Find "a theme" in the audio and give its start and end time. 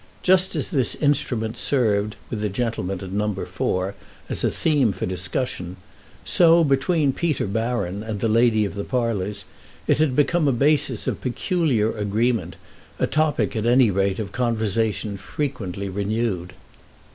4.43-4.91